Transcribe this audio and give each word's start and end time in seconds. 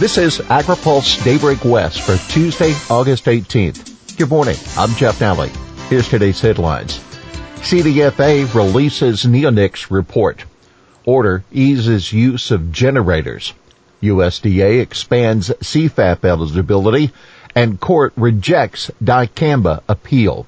This 0.00 0.16
is 0.16 0.38
AgriPulse 0.38 1.24
Daybreak 1.24 1.64
West 1.64 2.02
for 2.02 2.16
Tuesday, 2.32 2.72
August 2.88 3.24
18th. 3.24 4.16
Good 4.16 4.30
morning. 4.30 4.54
I'm 4.76 4.94
Jeff 4.94 5.18
Nalley. 5.18 5.48
Here's 5.88 6.08
today's 6.08 6.40
headlines. 6.40 7.00
CDFA 7.56 8.54
releases 8.54 9.24
neonics 9.24 9.90
report. 9.90 10.44
Order 11.04 11.42
eases 11.50 12.12
use 12.12 12.52
of 12.52 12.70
generators. 12.70 13.54
USDA 14.00 14.80
expands 14.80 15.48
CFAP 15.48 16.24
eligibility 16.24 17.10
and 17.56 17.80
court 17.80 18.12
rejects 18.16 18.92
dicamba 19.02 19.82
appeal. 19.88 20.46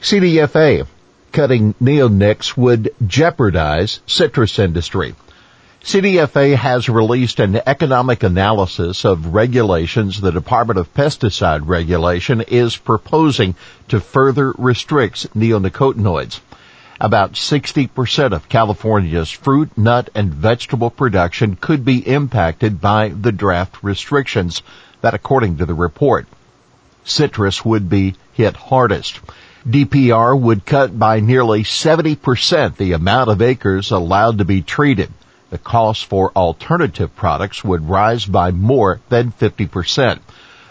CDFA 0.00 0.88
cutting 1.30 1.74
neonics 1.74 2.56
would 2.56 2.92
jeopardize 3.06 4.00
citrus 4.08 4.58
industry. 4.58 5.14
CDFA 5.86 6.56
has 6.56 6.88
released 6.88 7.38
an 7.38 7.60
economic 7.64 8.24
analysis 8.24 9.04
of 9.04 9.34
regulations 9.34 10.20
the 10.20 10.32
Department 10.32 10.80
of 10.80 10.92
Pesticide 10.92 11.68
Regulation 11.68 12.40
is 12.40 12.76
proposing 12.76 13.54
to 13.86 14.00
further 14.00 14.52
restrict 14.58 15.32
neonicotinoids. 15.38 16.40
About 17.00 17.34
60% 17.34 18.32
of 18.32 18.48
California's 18.48 19.30
fruit, 19.30 19.78
nut, 19.78 20.10
and 20.12 20.34
vegetable 20.34 20.90
production 20.90 21.54
could 21.54 21.84
be 21.84 21.98
impacted 21.98 22.80
by 22.80 23.10
the 23.10 23.30
draft 23.30 23.76
restrictions, 23.84 24.62
that 25.02 25.14
according 25.14 25.58
to 25.58 25.66
the 25.66 25.74
report. 25.74 26.26
Citrus 27.04 27.64
would 27.64 27.88
be 27.88 28.16
hit 28.32 28.56
hardest. 28.56 29.20
DPR 29.64 30.36
would 30.36 30.66
cut 30.66 30.98
by 30.98 31.20
nearly 31.20 31.62
70% 31.62 32.76
the 32.76 32.90
amount 32.90 33.30
of 33.30 33.40
acres 33.40 33.92
allowed 33.92 34.38
to 34.38 34.44
be 34.44 34.62
treated 34.62 35.12
the 35.50 35.58
cost 35.58 36.06
for 36.06 36.32
alternative 36.32 37.14
products 37.14 37.62
would 37.62 37.88
rise 37.88 38.24
by 38.26 38.50
more 38.50 39.00
than 39.08 39.32
50%. 39.32 40.18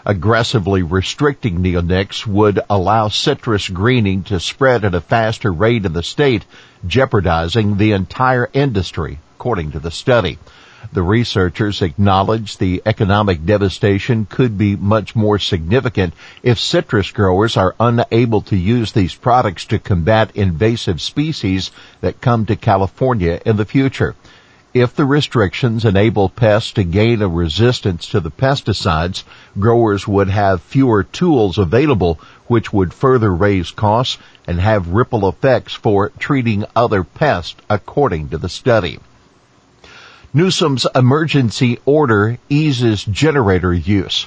Aggressively 0.04 0.82
restricting 0.82 1.58
neonics 1.58 2.26
would 2.26 2.60
allow 2.70 3.08
citrus 3.08 3.68
greening 3.68 4.22
to 4.22 4.38
spread 4.38 4.84
at 4.84 4.94
a 4.94 5.00
faster 5.00 5.52
rate 5.52 5.84
in 5.84 5.92
the 5.92 6.02
state, 6.02 6.44
jeopardizing 6.86 7.76
the 7.76 7.92
entire 7.92 8.48
industry, 8.52 9.18
according 9.36 9.72
to 9.72 9.80
the 9.80 9.90
study. 9.90 10.38
The 10.92 11.02
researchers 11.02 11.82
acknowledge 11.82 12.58
the 12.58 12.82
economic 12.86 13.44
devastation 13.44 14.26
could 14.26 14.56
be 14.56 14.76
much 14.76 15.16
more 15.16 15.40
significant 15.40 16.14
if 16.44 16.60
citrus 16.60 17.10
growers 17.10 17.56
are 17.56 17.74
unable 17.80 18.42
to 18.42 18.56
use 18.56 18.92
these 18.92 19.14
products 19.14 19.64
to 19.66 19.80
combat 19.80 20.30
invasive 20.36 21.00
species 21.00 21.72
that 22.02 22.20
come 22.20 22.46
to 22.46 22.54
California 22.54 23.40
in 23.44 23.56
the 23.56 23.64
future. 23.64 24.14
If 24.78 24.94
the 24.94 25.06
restrictions 25.06 25.86
enable 25.86 26.28
pests 26.28 26.72
to 26.72 26.84
gain 26.84 27.22
a 27.22 27.28
resistance 27.28 28.06
to 28.08 28.20
the 28.20 28.30
pesticides, 28.30 29.24
growers 29.58 30.06
would 30.06 30.28
have 30.28 30.60
fewer 30.60 31.02
tools 31.02 31.56
available 31.56 32.20
which 32.46 32.74
would 32.74 32.92
further 32.92 33.34
raise 33.34 33.70
costs 33.70 34.18
and 34.46 34.60
have 34.60 34.88
ripple 34.88 35.26
effects 35.30 35.72
for 35.72 36.10
treating 36.18 36.66
other 36.76 37.04
pests 37.04 37.56
according 37.70 38.28
to 38.28 38.36
the 38.36 38.50
study. 38.50 38.98
Newsom's 40.34 40.86
emergency 40.94 41.78
order 41.86 42.36
eases 42.50 43.02
generator 43.02 43.72
use 43.72 44.26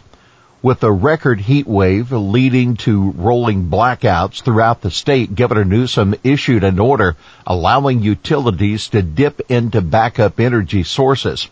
with 0.61 0.83
a 0.83 0.91
record 0.91 1.39
heat 1.39 1.65
wave 1.65 2.11
leading 2.11 2.75
to 2.75 3.11
rolling 3.11 3.69
blackouts 3.69 4.41
throughout 4.41 4.81
the 4.81 4.91
state, 4.91 5.33
Governor 5.33 5.63
Newsom 5.63 6.15
issued 6.23 6.63
an 6.65 6.79
order 6.79 7.15
allowing 7.47 8.01
utilities 8.01 8.89
to 8.89 9.01
dip 9.01 9.39
into 9.49 9.81
backup 9.81 10.39
energy 10.39 10.83
sources. 10.83 11.47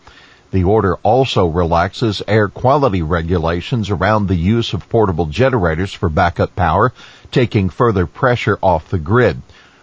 The 0.50 0.64
order 0.64 0.96
also 1.02 1.46
relaxes 1.46 2.22
air 2.28 2.48
quality 2.48 3.02
regulations 3.02 3.90
around 3.90 4.26
the 4.26 4.34
use 4.34 4.74
of 4.74 4.88
portable 4.88 5.26
generators 5.26 5.92
for 5.92 6.08
backup 6.08 6.54
power, 6.54 6.92
taking 7.30 7.70
further 7.70 8.06
pressure 8.06 8.58
off 8.62 8.90
the 8.90 8.98
grid. 8.98 9.40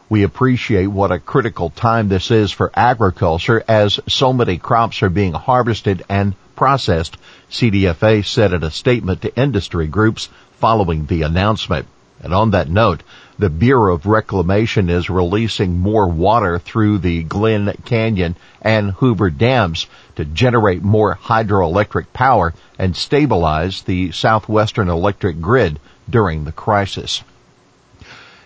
We 0.07 0.21
appreciate 0.21 0.87
what 0.87 1.11
a 1.11 1.19
critical 1.19 1.71
time 1.71 2.09
this 2.09 2.29
is 2.29 2.51
for 2.51 2.71
agriculture 2.75 3.63
as 3.67 3.99
so 4.07 4.33
many 4.33 4.57
crops 4.57 5.01
are 5.01 5.09
being 5.09 5.33
harvested 5.33 6.03
and 6.09 6.35
processed, 6.55 7.17
CDFA 7.51 8.25
said 8.25 8.53
in 8.53 8.63
a 8.63 8.71
statement 8.71 9.21
to 9.21 9.35
industry 9.35 9.87
groups 9.87 10.29
following 10.59 11.05
the 11.05 11.23
announcement. 11.23 11.87
And 12.21 12.33
on 12.33 12.51
that 12.51 12.69
note, 12.69 13.03
the 13.37 13.49
Bureau 13.49 13.93
of 13.93 14.05
Reclamation 14.05 14.89
is 14.89 15.09
releasing 15.09 15.77
more 15.77 16.07
water 16.07 16.57
through 16.57 16.99
the 16.99 17.23
Glen 17.23 17.73
Canyon 17.83 18.35
and 18.61 18.91
Hoover 18.91 19.29
dams 19.29 19.87
to 20.15 20.23
generate 20.23 20.81
more 20.81 21.15
hydroelectric 21.15 22.05
power 22.13 22.53
and 22.79 22.95
stabilize 22.95 23.81
the 23.81 24.11
southwestern 24.11 24.89
electric 24.89 25.41
grid 25.41 25.79
during 26.09 26.45
the 26.45 26.53
crisis. 26.53 27.21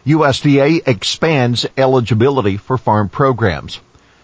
USDA 0.06 0.88
expands 0.88 1.68
eligibility 1.78 2.58
for 2.58 2.78
farm 2.78 3.10
programs. 3.10 3.80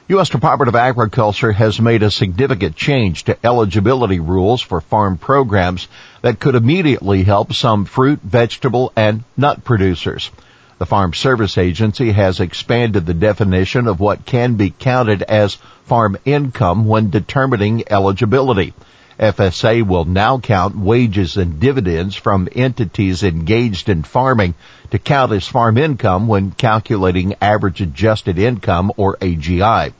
U.S. 0.07 0.29
Department 0.29 0.69
of 0.69 0.75
Agriculture 0.75 1.51
has 1.51 1.81
made 1.81 2.03
a 2.03 2.11
significant 2.11 2.75
change 2.75 3.23
to 3.23 3.43
eligibility 3.43 4.19
rules 4.19 4.61
for 4.61 4.79
farm 4.79 5.17
programs 5.17 5.87
that 6.21 6.39
could 6.39 6.53
immediately 6.53 7.23
help 7.23 7.53
some 7.53 7.85
fruit, 7.85 8.19
vegetable, 8.21 8.93
and 8.95 9.23
nut 9.35 9.63
producers. 9.63 10.29
The 10.77 10.85
Farm 10.85 11.15
Service 11.15 11.57
Agency 11.57 12.11
has 12.11 12.39
expanded 12.39 13.07
the 13.07 13.15
definition 13.15 13.87
of 13.87 13.99
what 13.99 14.27
can 14.27 14.53
be 14.53 14.69
counted 14.69 15.23
as 15.23 15.55
farm 15.85 16.17
income 16.23 16.85
when 16.85 17.09
determining 17.09 17.85
eligibility. 17.89 18.75
FSA 19.19 19.81
will 19.83 20.03
now 20.03 20.39
count 20.39 20.75
wages 20.77 21.37
and 21.37 21.59
dividends 21.59 22.15
from 22.15 22.49
entities 22.53 23.23
engaged 23.23 23.87
in 23.87 24.03
farming 24.03 24.55
to 24.91 24.99
count 24.99 25.31
as 25.31 25.47
farm 25.47 25.77
income 25.77 26.27
when 26.27 26.51
calculating 26.51 27.35
average 27.41 27.79
adjusted 27.79 28.37
income 28.37 28.91
or 28.97 29.15
AGI. 29.17 29.93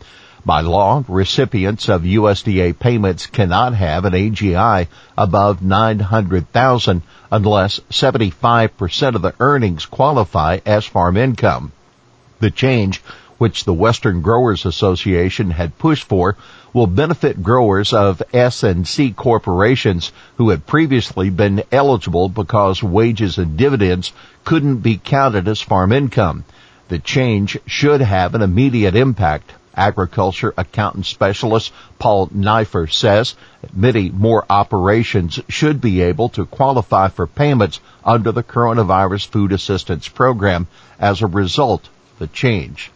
By 0.46 0.62
law, 0.62 1.04
recipients 1.08 1.90
of 1.90 2.04
USDA 2.04 2.78
payments 2.78 3.26
cannot 3.26 3.74
have 3.74 4.06
an 4.06 4.14
AGI 4.14 4.88
above 5.18 5.64
900,000 5.64 7.02
unless 7.32 7.80
75% 7.90 9.16
of 9.16 9.22
the 9.22 9.34
earnings 9.40 9.86
qualify 9.86 10.60
as 10.66 10.86
farm 10.86 11.18
income. 11.18 11.72
The 12.40 12.52
change 12.52 13.02
which 13.38 13.66
the 13.66 13.74
Western 13.74 14.22
Growers 14.22 14.66
Association 14.66 15.52
had 15.52 15.78
pushed 15.78 16.08
for, 16.08 16.38
will 16.74 16.88
benefit 16.88 17.42
growers 17.42 17.94
of 17.94 18.22
S&C 18.34 19.12
corporations 19.12 20.12
who 20.38 20.50
had 20.50 20.66
previously 20.66 21.30
been 21.30 21.64
eligible 21.72 22.30
because 22.30 22.84
wages 22.84 23.38
and 23.38 23.58
dividends 23.58 24.12
couldn't 24.44 24.78
be 24.78 24.98
counted 24.98 25.48
as 25.48 25.62
farm 25.62 25.92
income. 25.92 26.44
The 26.88 27.00
change 27.00 27.58
should 27.66 28.02
have 28.02 28.36
an 28.36 28.42
immediate 28.42 28.96
impact. 28.96 29.52
Agriculture 29.76 30.54
accountant 30.56 31.06
specialist 31.06 31.74
Paul 32.00 32.28
Neiffer 32.28 32.88
says 32.88 33.36
many 33.74 34.10
more 34.10 34.46
operations 34.50 35.40
should 35.50 35.82
be 35.82 36.02
able 36.02 36.30
to 36.30 36.46
qualify 36.46 37.10
for 37.10 37.28
payments 37.28 37.82
under 38.04 38.32
the 38.32 38.44
coronavirus 38.44 39.28
food 39.28 39.52
assistance 39.52 40.08
program 40.08 40.68
as 41.00 41.22
a 41.22 41.28
result 41.28 41.86
of 41.86 42.20
the 42.20 42.28
change. 42.28 42.92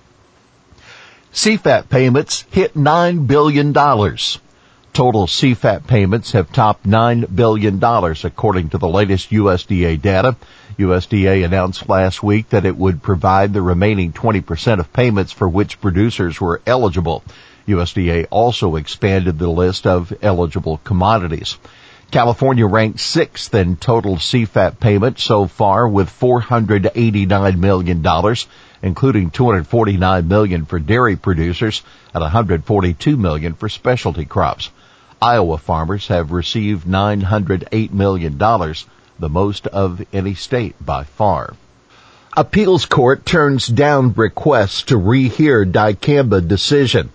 CFAP 1.33 1.89
payments 1.89 2.43
hit 2.49 2.73
$9 2.73 3.27
billion. 3.27 3.71
Total 3.71 5.27
CFAP 5.27 5.85
payments 5.85 6.31
have 6.31 6.51
topped 6.51 6.87
$9 6.87 7.35
billion 7.35 7.83
according 7.83 8.69
to 8.69 8.79
the 8.79 8.87
latest 8.87 9.29
USDA 9.29 10.01
data. 10.01 10.35
USDA 10.79 11.45
announced 11.45 11.87
last 11.87 12.23
week 12.23 12.49
that 12.49 12.65
it 12.65 12.75
would 12.75 13.03
provide 13.03 13.53
the 13.53 13.61
remaining 13.61 14.11
20% 14.11 14.79
of 14.79 14.91
payments 14.91 15.31
for 15.31 15.47
which 15.47 15.79
producers 15.79 16.41
were 16.41 16.61
eligible. 16.65 17.23
USDA 17.67 18.25
also 18.31 18.75
expanded 18.75 19.37
the 19.37 19.49
list 19.49 19.85
of 19.85 20.11
eligible 20.23 20.81
commodities. 20.83 21.57
California 22.11 22.65
ranked 22.65 22.99
sixth 22.99 23.53
in 23.53 23.75
total 23.75 24.15
CFAP 24.15 24.79
payments 24.79 25.23
so 25.23 25.45
far 25.45 25.87
with 25.87 26.09
$489 26.09 27.57
million 27.57 28.03
including 28.81 29.29
249 29.29 30.27
million 30.27 30.65
for 30.65 30.79
dairy 30.79 31.15
producers 31.15 31.83
and 32.13 32.21
142 32.21 33.17
million 33.17 33.53
for 33.53 33.69
specialty 33.69 34.25
crops. 34.25 34.69
Iowa 35.21 35.57
farmers 35.57 36.07
have 36.07 36.31
received 36.31 36.87
908 36.87 37.93
million 37.93 38.37
dollars, 38.37 38.85
the 39.19 39.29
most 39.29 39.67
of 39.67 40.01
any 40.13 40.33
state 40.33 40.75
by 40.83 41.03
far. 41.03 41.53
Appeals 42.37 42.85
court 42.85 43.25
turns 43.25 43.67
down 43.67 44.13
requests 44.13 44.83
to 44.83 44.95
rehear 44.95 45.69
dicamba 45.69 46.47
decision. 46.47 47.09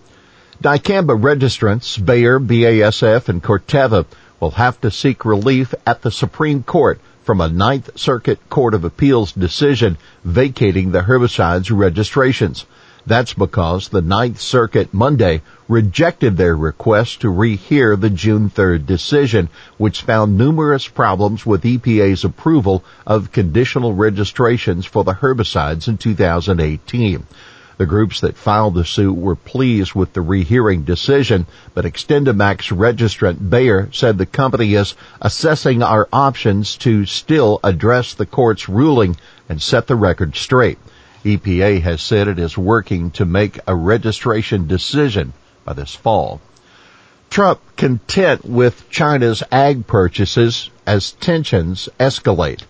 Dicamba 0.63 1.19
registrants 1.19 2.03
Bayer, 2.03 2.39
BASF, 2.39 3.27
and 3.27 3.41
Corteva 3.41 4.05
will 4.39 4.51
have 4.51 4.79
to 4.81 4.91
seek 4.91 5.25
relief 5.25 5.73
at 5.85 6.01
the 6.01 6.11
Supreme 6.11 6.63
Court 6.63 6.99
from 7.23 7.41
a 7.41 7.49
Ninth 7.49 7.97
Circuit 7.97 8.39
Court 8.49 8.73
of 8.73 8.83
Appeals 8.83 9.31
decision 9.31 9.97
vacating 10.23 10.91
the 10.91 11.01
herbicide's 11.01 11.71
registrations. 11.71 12.65
That's 13.07 13.33
because 13.33 13.89
the 13.89 14.01
Ninth 14.01 14.39
Circuit 14.39 14.93
Monday 14.93 15.41
rejected 15.67 16.37
their 16.37 16.55
request 16.55 17.21
to 17.21 17.27
rehear 17.27 17.99
the 17.99 18.09
June 18.09 18.49
3rd 18.49 18.85
decision, 18.85 19.49
which 19.77 20.01
found 20.01 20.37
numerous 20.37 20.87
problems 20.87 21.45
with 21.45 21.63
EPA's 21.63 22.23
approval 22.23 22.83
of 23.05 23.31
conditional 23.31 23.93
registrations 23.93 24.85
for 24.85 25.03
the 25.03 25.13
herbicides 25.13 25.87
in 25.87 25.97
2018. 25.97 27.25
The 27.77 27.85
groups 27.85 28.21
that 28.21 28.37
filed 28.37 28.75
the 28.75 28.85
suit 28.85 29.13
were 29.15 29.35
pleased 29.35 29.93
with 29.93 30.13
the 30.13 30.21
rehearing 30.21 30.83
decision, 30.83 31.45
but 31.73 31.83
XtendiMax 31.83 32.71
registrant 32.71 33.49
Bayer 33.49 33.89
said 33.91 34.17
the 34.17 34.25
company 34.25 34.75
is 34.75 34.95
assessing 35.21 35.83
our 35.83 36.07
options 36.13 36.77
to 36.77 37.05
still 37.05 37.59
address 37.65 38.13
the 38.13 38.25
court's 38.25 38.69
ruling 38.69 39.17
and 39.49 39.61
set 39.61 39.87
the 39.87 39.95
record 39.97 40.37
straight. 40.37 40.77
EPA 41.25 41.81
has 41.81 42.01
said 42.01 42.29
it 42.29 42.39
is 42.39 42.57
working 42.57 43.11
to 43.11 43.25
make 43.25 43.59
a 43.67 43.75
registration 43.75 44.67
decision 44.67 45.33
by 45.65 45.73
this 45.73 45.93
fall. 45.93 46.39
Trump 47.29 47.59
content 47.75 48.45
with 48.45 48.89
China's 48.89 49.43
ag 49.51 49.85
purchases 49.85 50.69
as 50.87 51.11
tensions 51.13 51.89
escalate. 51.99 52.61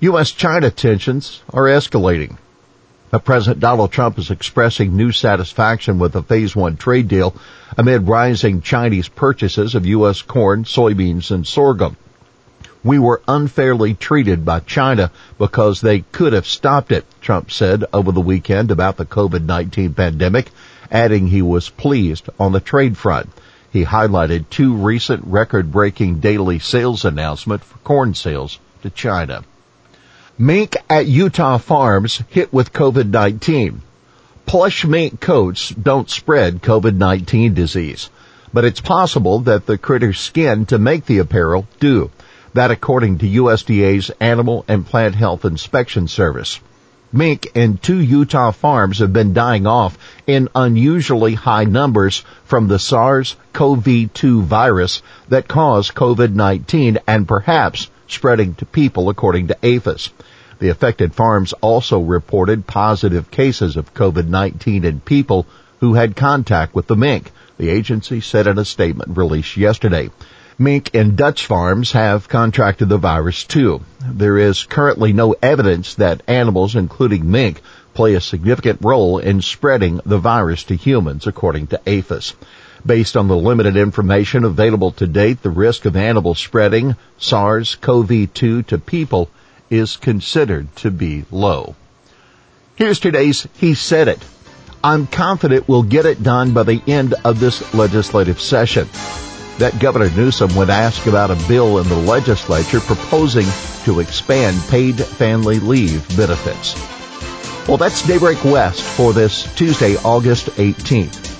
U.S.-China 0.00 0.74
tensions 0.74 1.42
are 1.52 1.64
escalating. 1.64 2.38
President 3.18 3.58
Donald 3.58 3.90
Trump 3.90 4.18
is 4.18 4.30
expressing 4.30 4.96
new 4.96 5.10
satisfaction 5.10 5.98
with 5.98 6.12
the 6.12 6.22
phase 6.22 6.54
one 6.54 6.76
trade 6.76 7.08
deal 7.08 7.34
amid 7.76 8.06
rising 8.06 8.62
Chinese 8.62 9.08
purchases 9.08 9.74
of 9.74 9.84
U.S. 9.84 10.22
corn, 10.22 10.62
soybeans, 10.62 11.32
and 11.32 11.44
sorghum. 11.44 11.96
We 12.84 13.00
were 13.00 13.20
unfairly 13.26 13.94
treated 13.94 14.44
by 14.44 14.60
China 14.60 15.10
because 15.38 15.80
they 15.80 16.00
could 16.00 16.32
have 16.32 16.46
stopped 16.46 16.92
it, 16.92 17.04
Trump 17.20 17.50
said 17.50 17.84
over 17.92 18.12
the 18.12 18.20
weekend 18.20 18.70
about 18.70 18.96
the 18.96 19.04
COVID-19 19.04 19.96
pandemic, 19.96 20.50
adding 20.90 21.26
he 21.26 21.42
was 21.42 21.68
pleased 21.68 22.28
on 22.38 22.52
the 22.52 22.60
trade 22.60 22.96
front. 22.96 23.28
He 23.72 23.84
highlighted 23.84 24.48
two 24.50 24.74
recent 24.74 25.24
record-breaking 25.26 26.20
daily 26.20 26.58
sales 26.58 27.04
announcements 27.04 27.66
for 27.66 27.78
corn 27.78 28.14
sales 28.14 28.58
to 28.82 28.90
China. 28.90 29.44
Mink 30.42 30.74
at 30.88 31.04
Utah 31.04 31.58
farms 31.58 32.22
hit 32.30 32.50
with 32.50 32.72
COVID-19. 32.72 33.80
Plush 34.46 34.86
mink 34.86 35.20
coats 35.20 35.68
don't 35.68 36.08
spread 36.08 36.62
COVID-19 36.62 37.54
disease, 37.54 38.08
but 38.50 38.64
it's 38.64 38.80
possible 38.80 39.40
that 39.40 39.66
the 39.66 39.76
critter's 39.76 40.18
skin 40.18 40.64
to 40.64 40.78
make 40.78 41.04
the 41.04 41.18
apparel 41.18 41.66
do. 41.78 42.10
That 42.54 42.70
according 42.70 43.18
to 43.18 43.28
USDA's 43.28 44.10
Animal 44.18 44.64
and 44.66 44.86
Plant 44.86 45.14
Health 45.14 45.44
Inspection 45.44 46.08
Service. 46.08 46.58
Mink 47.12 47.48
in 47.54 47.76
two 47.76 48.00
Utah 48.00 48.52
farms 48.52 49.00
have 49.00 49.12
been 49.12 49.34
dying 49.34 49.66
off 49.66 49.98
in 50.26 50.48
unusually 50.54 51.34
high 51.34 51.64
numbers 51.64 52.24
from 52.44 52.66
the 52.66 52.78
SARS-CoV-2 52.78 54.40
virus 54.40 55.02
that 55.28 55.48
caused 55.48 55.94
COVID-19 55.94 56.96
and 57.06 57.28
perhaps 57.28 57.90
spreading 58.12 58.54
to 58.54 58.66
people 58.66 59.08
according 59.08 59.48
to 59.48 59.58
APHIS. 59.64 60.10
The 60.58 60.68
affected 60.68 61.14
farms 61.14 61.52
also 61.60 62.00
reported 62.00 62.66
positive 62.66 63.30
cases 63.30 63.76
of 63.76 63.94
COVID-19 63.94 64.84
in 64.84 65.00
people 65.00 65.46
who 65.80 65.94
had 65.94 66.16
contact 66.16 66.74
with 66.74 66.86
the 66.86 66.96
mink. 66.96 67.32
The 67.56 67.70
agency 67.70 68.20
said 68.20 68.46
in 68.46 68.58
a 68.58 68.64
statement 68.64 69.16
released 69.16 69.56
yesterday. 69.56 70.10
Mink 70.58 70.90
and 70.92 71.16
Dutch 71.16 71.46
farms 71.46 71.92
have 71.92 72.28
contracted 72.28 72.90
the 72.90 72.98
virus 72.98 73.44
too. 73.44 73.80
There 74.06 74.36
is 74.36 74.64
currently 74.64 75.14
no 75.14 75.34
evidence 75.40 75.94
that 75.94 76.22
animals, 76.28 76.76
including 76.76 77.30
mink, 77.30 77.62
play 77.94 78.14
a 78.14 78.20
significant 78.20 78.80
role 78.82 79.16
in 79.16 79.40
spreading 79.40 80.02
the 80.04 80.18
virus 80.18 80.64
to 80.64 80.76
humans, 80.76 81.26
according 81.26 81.68
to 81.68 81.80
APHIS. 81.88 82.34
Based 82.84 83.16
on 83.16 83.28
the 83.28 83.36
limited 83.36 83.76
information 83.76 84.44
available 84.44 84.92
to 84.92 85.06
date, 85.06 85.42
the 85.42 85.50
risk 85.50 85.84
of 85.84 85.96
animal 85.96 86.34
spreading 86.34 86.96
SARS-CoV-2 87.18 88.66
to 88.66 88.78
people 88.78 89.28
is 89.68 89.96
considered 89.96 90.74
to 90.76 90.90
be 90.90 91.24
low. 91.30 91.76
Here's 92.76 92.98
today's 92.98 93.46
He 93.58 93.74
Said 93.74 94.08
It. 94.08 94.24
I'm 94.82 95.06
confident 95.06 95.68
we'll 95.68 95.82
get 95.82 96.06
it 96.06 96.22
done 96.22 96.54
by 96.54 96.62
the 96.62 96.80
end 96.86 97.14
of 97.24 97.38
this 97.38 97.74
legislative 97.74 98.40
session. 98.40 98.88
That 99.58 99.78
Governor 99.78 100.08
Newsom 100.16 100.56
would 100.56 100.70
ask 100.70 101.06
about 101.06 101.30
a 101.30 101.48
bill 101.48 101.78
in 101.78 101.88
the 101.88 101.96
legislature 101.96 102.80
proposing 102.80 103.46
to 103.84 104.00
expand 104.00 104.58
paid 104.70 104.94
family 104.94 105.58
leave 105.58 106.08
benefits. 106.16 106.74
Well, 107.68 107.76
that's 107.76 108.06
Daybreak 108.06 108.42
West 108.42 108.82
for 108.82 109.12
this 109.12 109.54
Tuesday, 109.54 109.96
August 109.98 110.46
18th. 110.46 111.39